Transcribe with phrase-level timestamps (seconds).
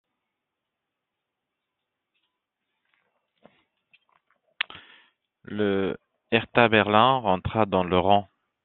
[5.43, 5.95] Le
[6.31, 8.27] Hertha Berlin rentra dans le rang.